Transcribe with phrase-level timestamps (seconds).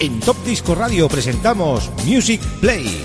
[0.00, 3.04] En Top Disco Radio presentamos Music Play.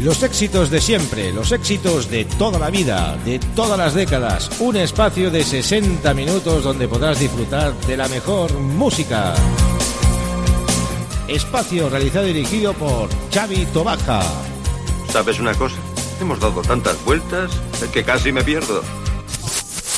[0.00, 4.50] Los éxitos de siempre, los éxitos de toda la vida, de todas las décadas.
[4.60, 9.32] Un espacio de 60 minutos donde podrás disfrutar de la mejor música.
[11.26, 14.20] Espacio realizado y dirigido por Xavi Tobaja.
[15.10, 15.76] ¿Sabes una cosa?
[16.20, 17.50] Hemos dado tantas vueltas
[17.94, 18.82] que casi me pierdo.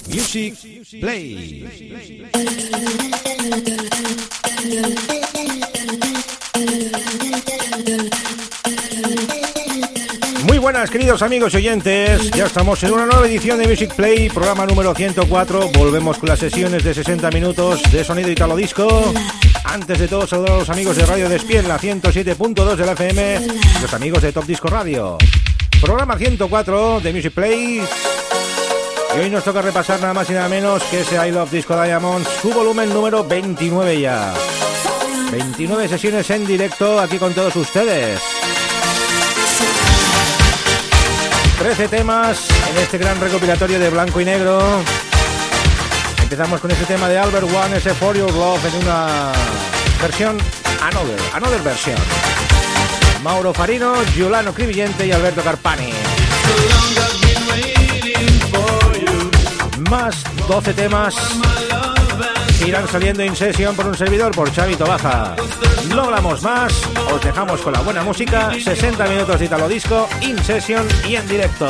[0.09, 0.55] Music
[1.01, 1.67] Play.
[10.45, 14.29] Muy buenas queridos amigos y oyentes, ya estamos en una nueva edición de Music Play,
[14.29, 19.13] programa número 104, volvemos con las sesiones de 60 minutos de sonido italo disco.
[19.65, 23.41] Antes de todo saludar a los amigos de Radio Despiel, la 107.2 de la FM,
[23.81, 25.19] los amigos de Top Disco Radio.
[25.81, 27.83] Programa 104 de Music Play.
[29.15, 31.81] Y hoy nos toca repasar nada más y nada menos que ese I Love Disco
[31.81, 34.33] Diamonds, su volumen número 29 ya.
[35.31, 38.21] 29 sesiones en directo aquí con todos ustedes.
[41.59, 44.61] 13 temas en este gran recopilatorio de blanco y negro.
[46.23, 49.33] Empezamos con ese tema de Albert One, ese For Your Love, en una
[50.01, 50.39] versión
[50.81, 51.99] Another, Another versión.
[53.23, 55.93] Mauro Farino, Giuliano Crivillente y Alberto Carpani.
[59.93, 61.15] Más 12 temas
[62.67, 65.37] irán saliendo en sesión por un servidor por Chavito Baja.
[65.95, 66.73] No hablamos más,
[67.13, 71.29] os dejamos con la buena música, 60 minutos de Italo Disco, in session y en
[71.29, 71.69] directo.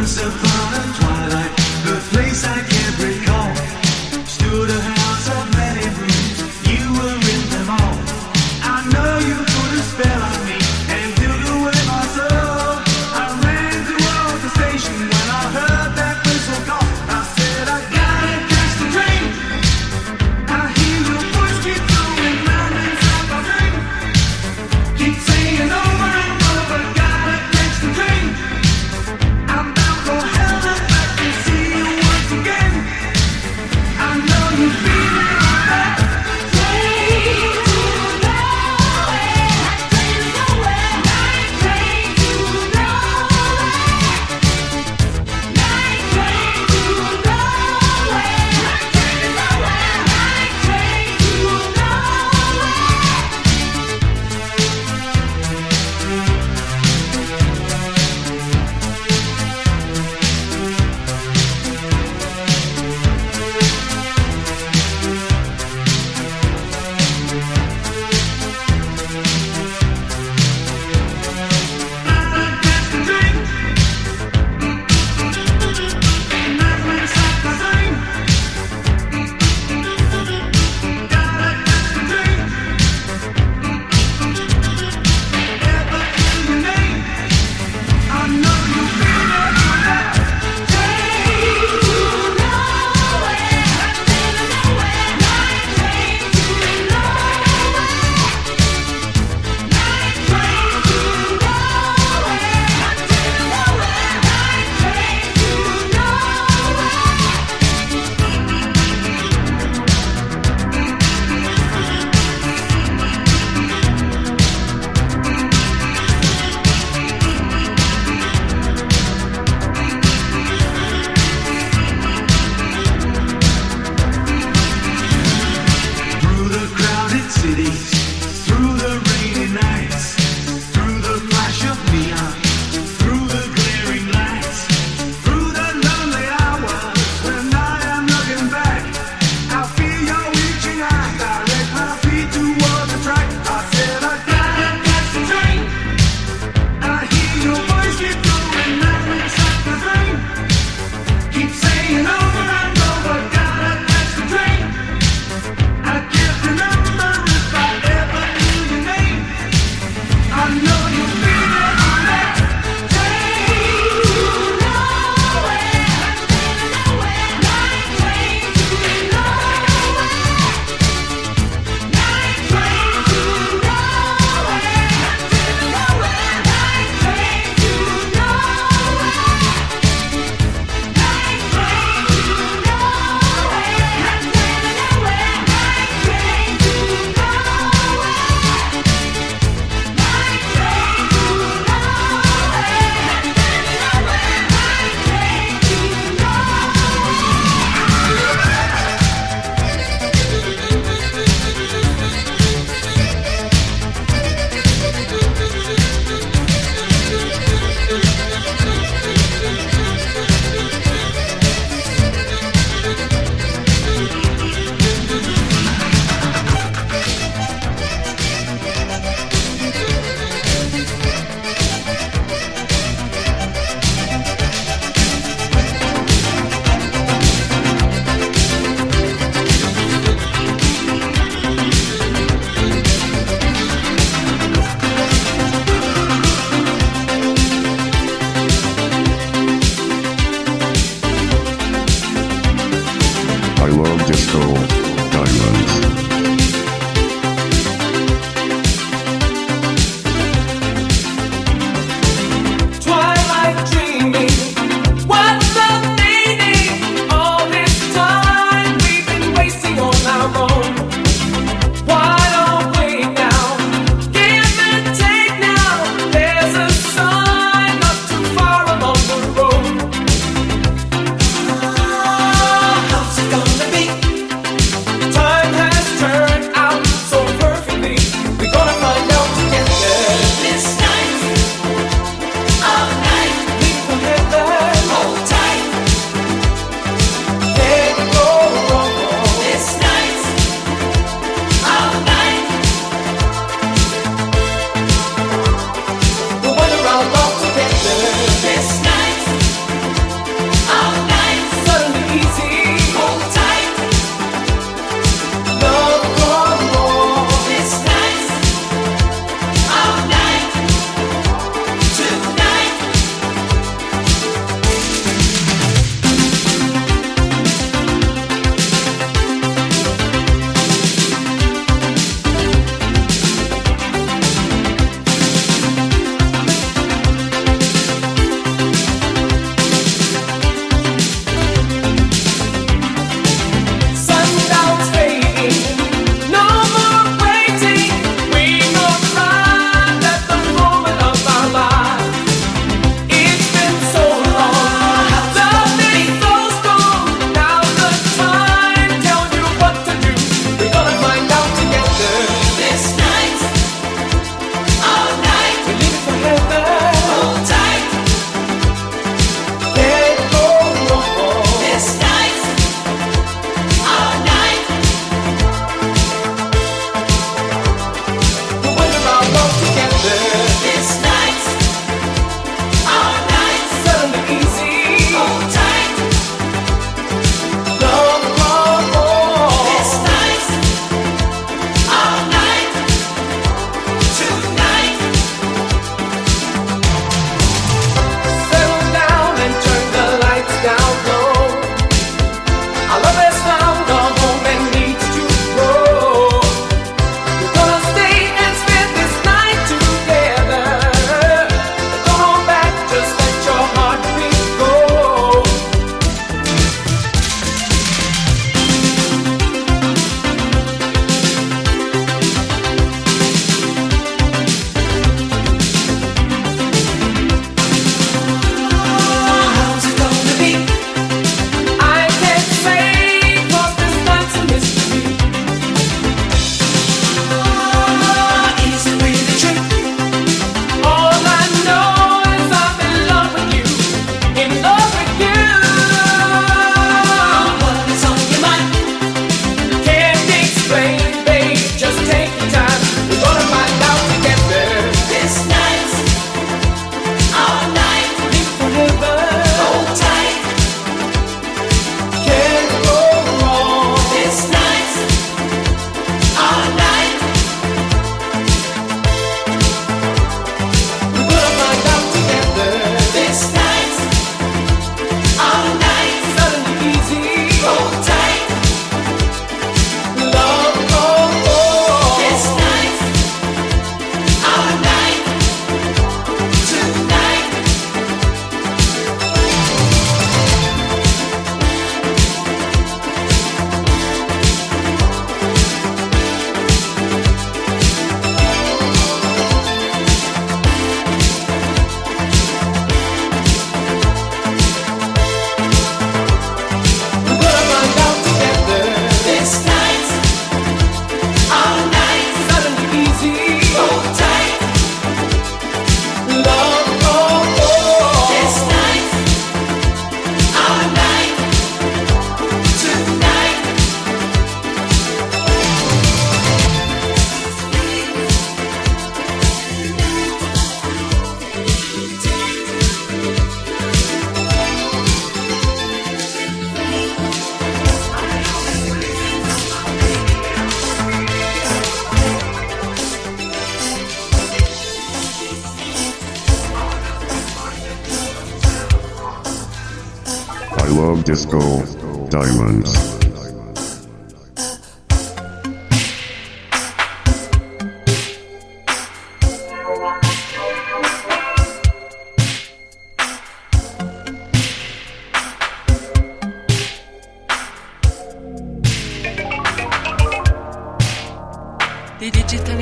[0.00, 0.49] Once upon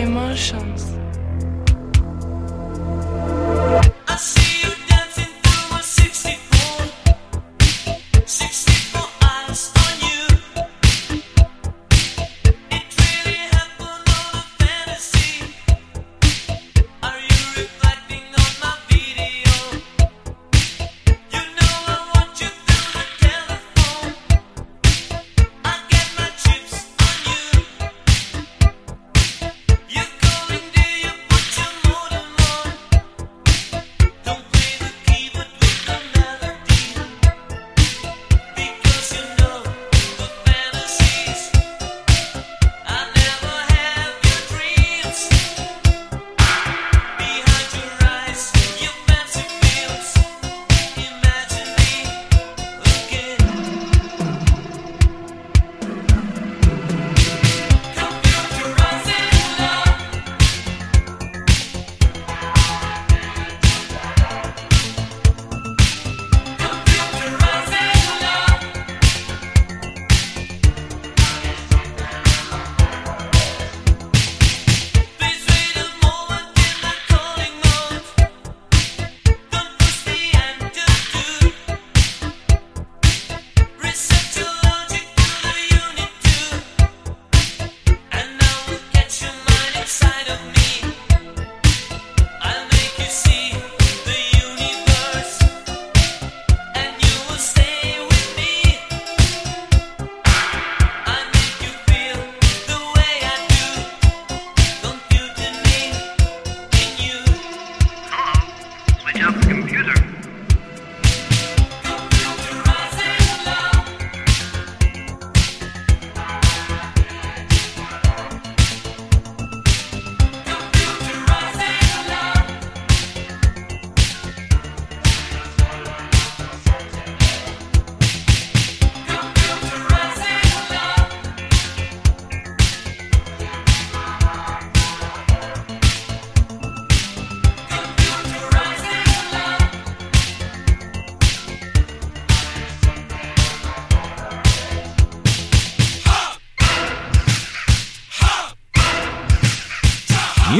[0.08, 1.17] eu uma chance.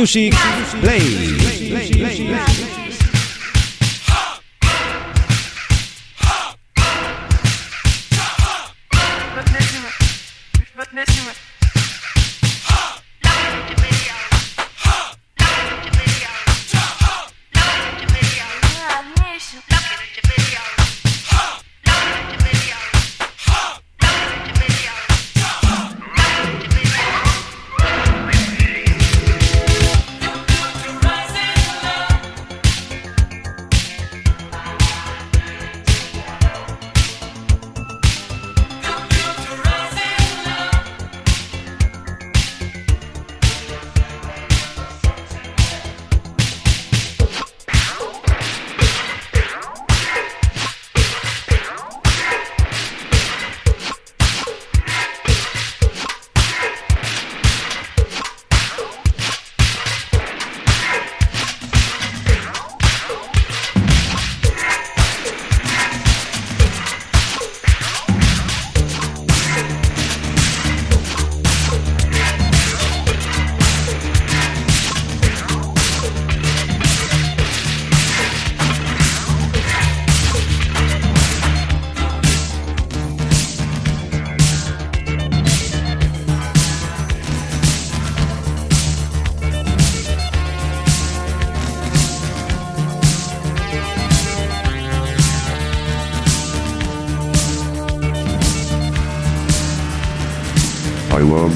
[0.08, 0.32] Music
[0.80, 2.47] Play.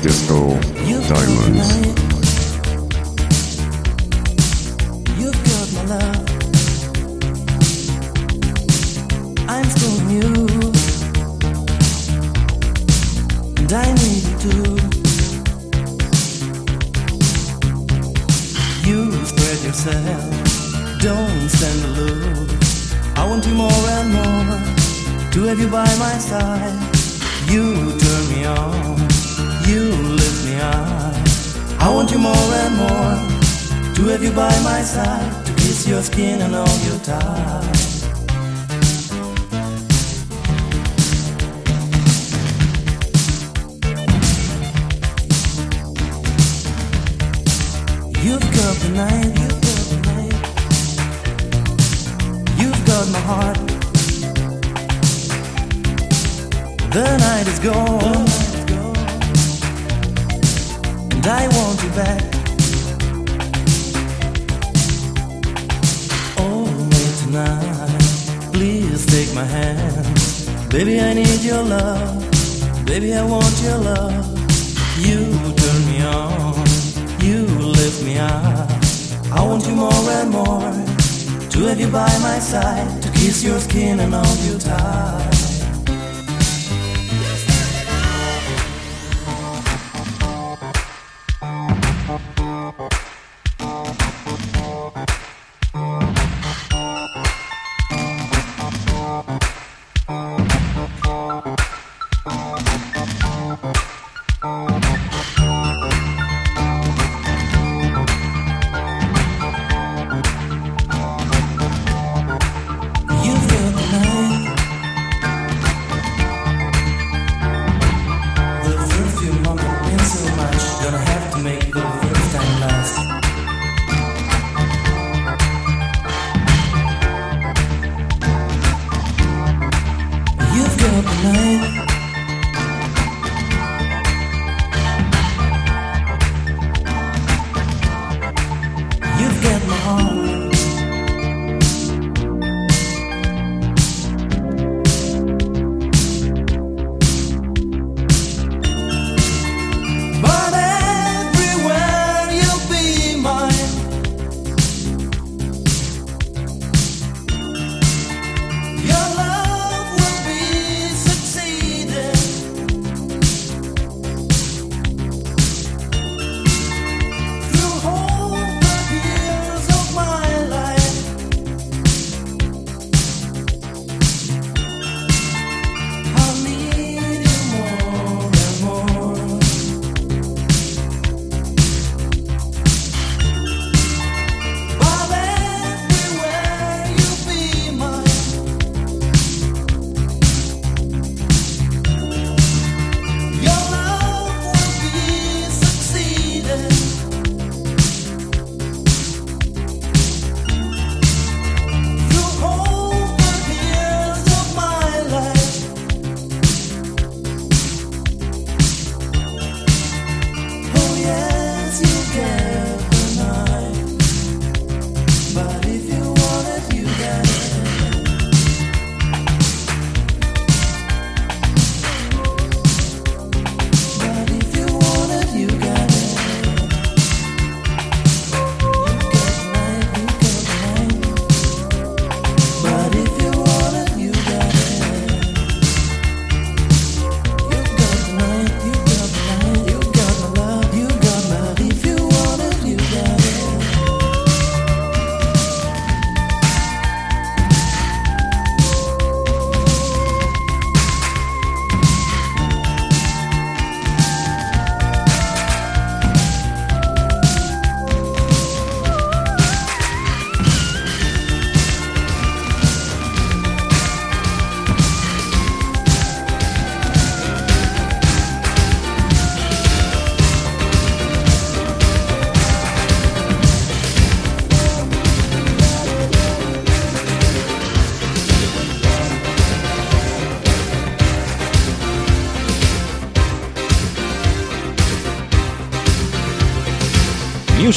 [0.03, 0.59] Disco
[1.09, 1.82] diamonds.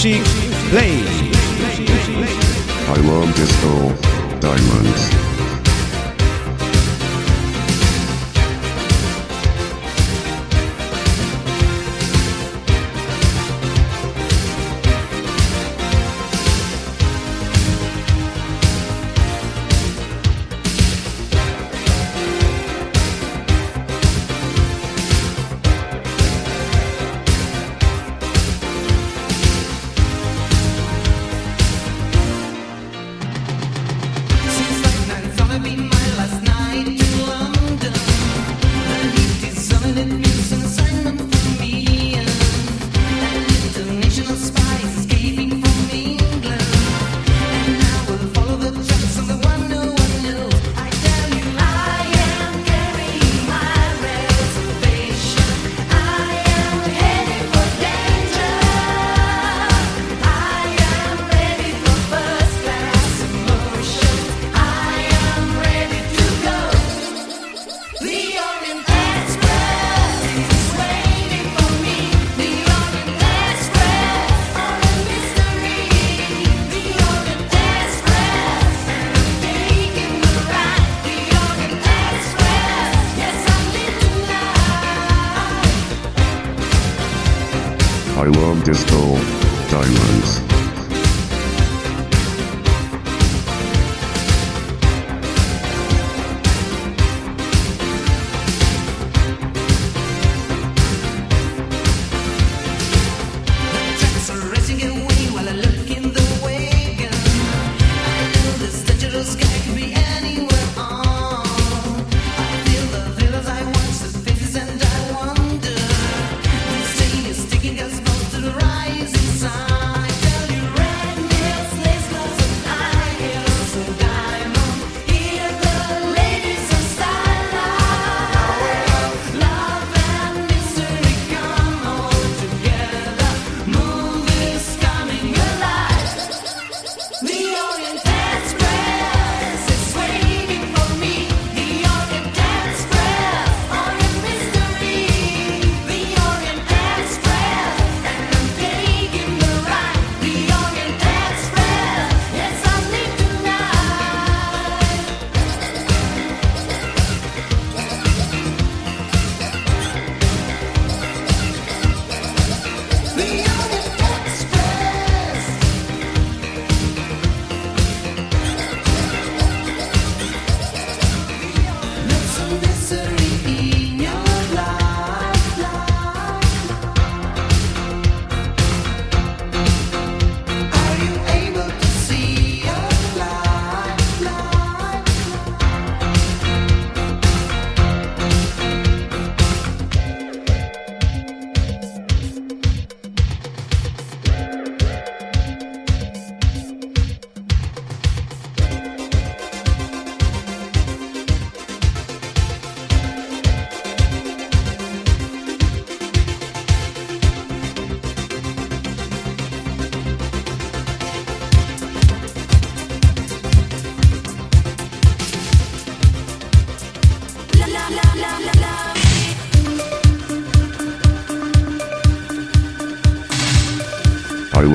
[0.06, 0.35] Music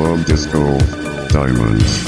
[0.02, 0.78] love disco
[1.28, 2.04] diamonds.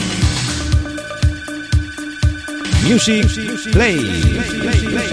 [2.85, 3.27] Music
[3.73, 3.99] Play.
[3.99, 5.12] Love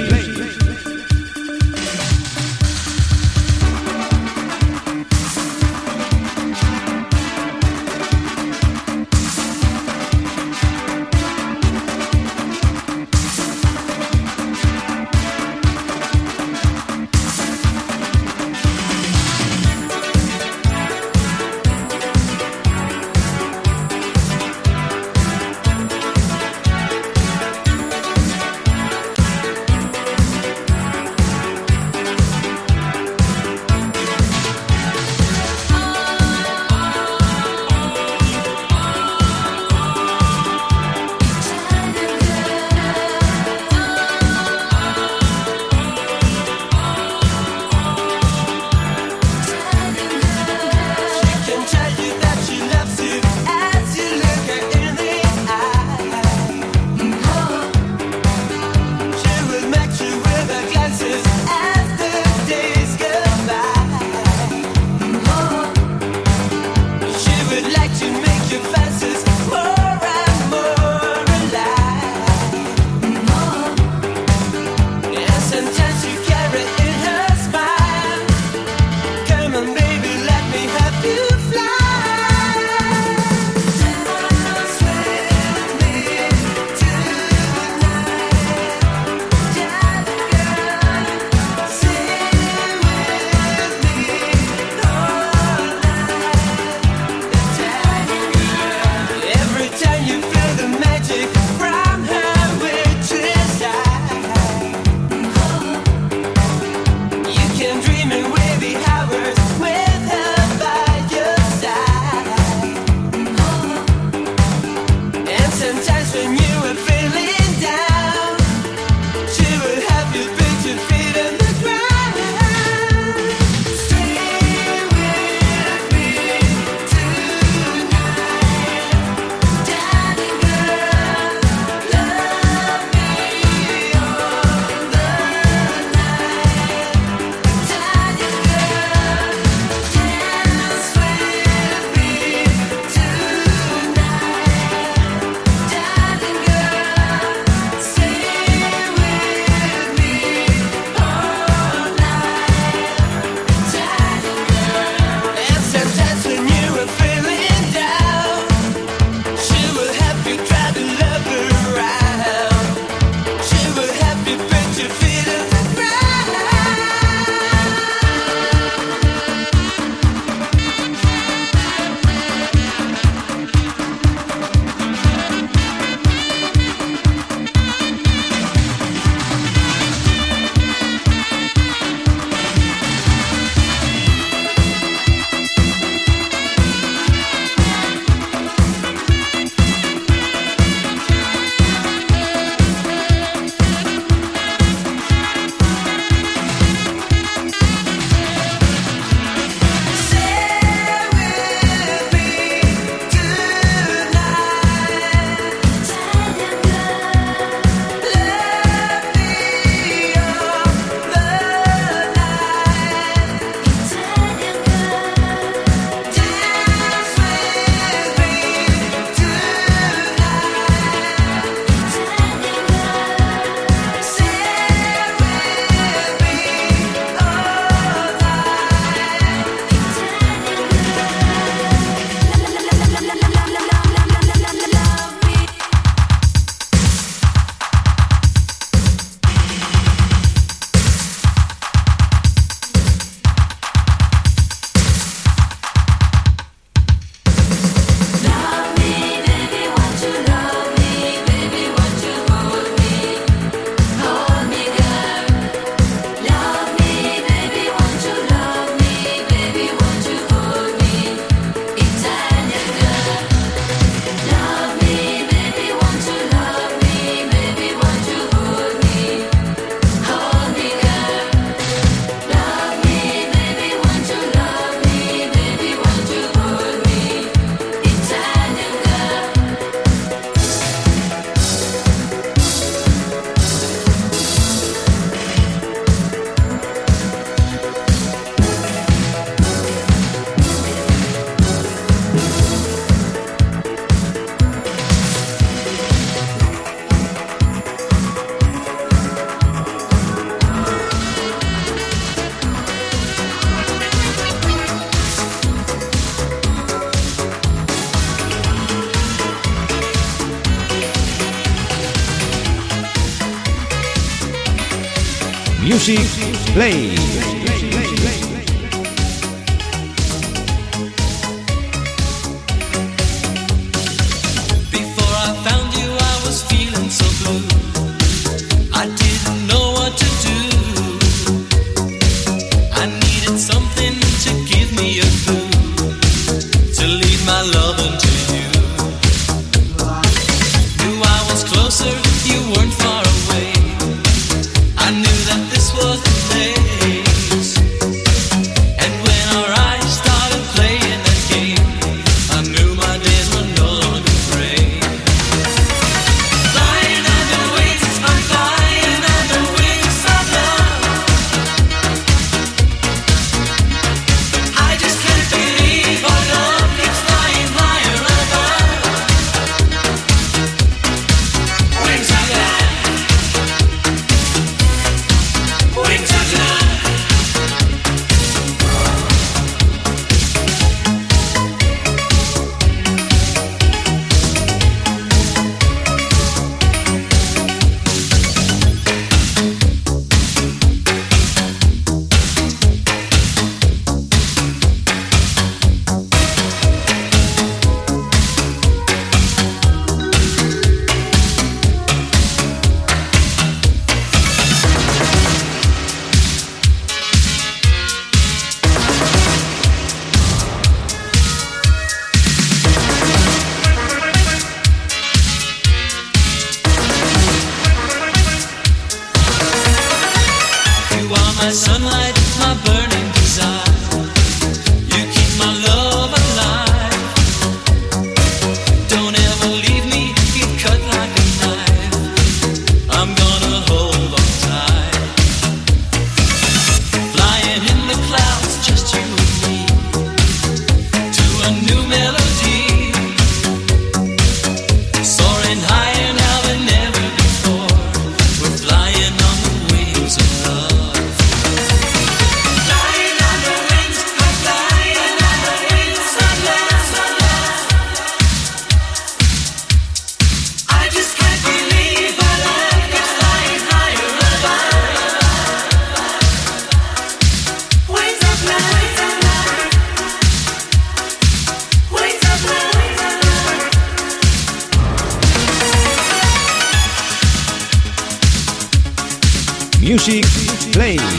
[480.09, 481.18] chique, play.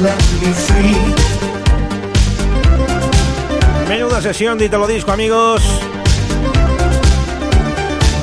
[0.00, 1.26] let me.
[3.88, 5.62] Menuda sesión de Italo Disco, amigos.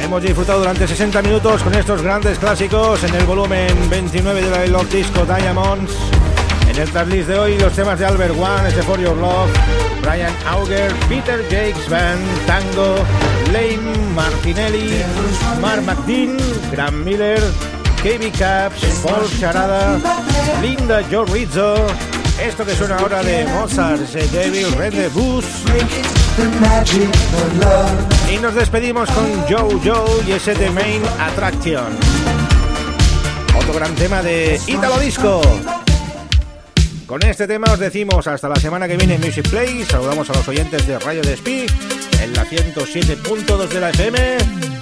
[0.01, 4.65] Hemos disfrutado durante 60 minutos con estos grandes clásicos en el volumen 29 de la
[4.67, 5.91] Love Disco Diamonds.
[6.69, 9.51] En el tracklist de hoy, los temas de Albert One, este For Your Love,
[10.01, 12.95] Brian Auger, Peter Jakes Band, Tango,
[13.51, 15.01] Lane Martinelli,
[15.61, 16.37] Mark McDean,
[16.71, 17.41] Graham Miller,
[18.03, 19.97] KB Caps, Paul Charada,
[20.61, 21.87] Linda Joe Rizzo.
[22.37, 25.45] Esto que suena ahora de Mozart, The Devil Rendezvous.
[25.63, 25.79] The.
[28.33, 31.97] Y nos despedimos con Joe Joe y ese de Main Attraction.
[33.57, 35.39] Otro gran tema de Italo Disco.
[37.05, 39.85] Con este tema os decimos hasta la semana que viene en Music Play.
[39.85, 41.67] Saludamos a los oyentes de Radio Despí
[42.21, 44.72] en la 107.2 de la FM.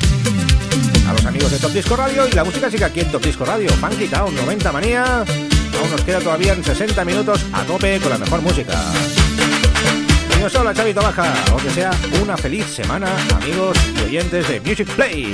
[1.49, 3.67] De Top Disco Radio y la música sigue aquí en Top Disco Radio.
[3.71, 5.03] Funky Town 90 Manía.
[5.79, 8.79] Aún nos queda todavía en 60 minutos a tope con la mejor música.
[10.39, 11.33] Y os habla Xavi Baja.
[11.53, 15.33] Os desea una feliz semana, amigos y oyentes de Music Play.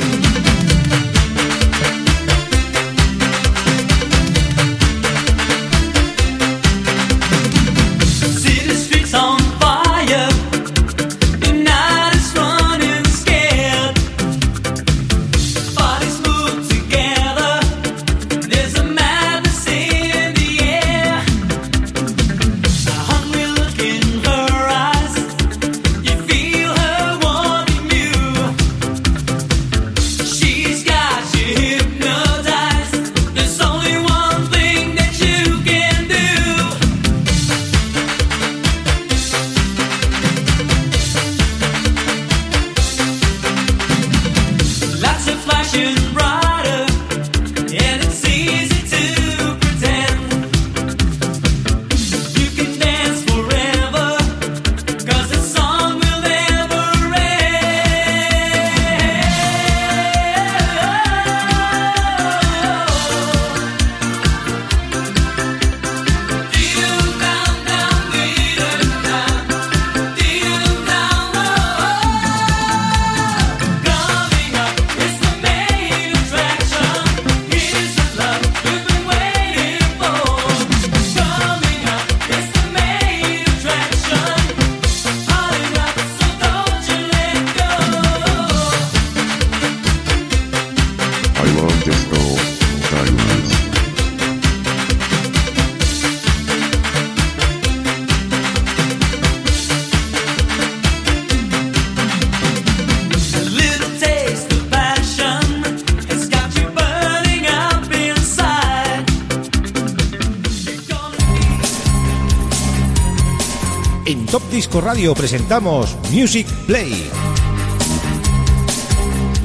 [114.87, 117.11] Radio presentamos Music Play.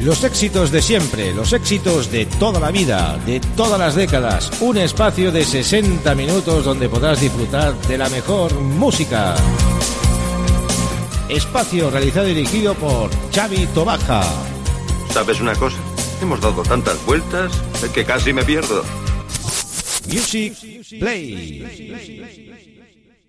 [0.00, 4.52] Los éxitos de siempre, los éxitos de toda la vida, de todas las décadas.
[4.60, 9.34] Un espacio de 60 minutos donde podrás disfrutar de la mejor música.
[11.28, 14.22] Espacio realizado y dirigido por Xavi Tobaja.
[15.10, 15.78] ¿Sabes una cosa?
[16.22, 17.50] Hemos dado tantas vueltas
[17.92, 18.84] que casi me pierdo.
[20.06, 20.54] Music
[21.00, 22.51] Play.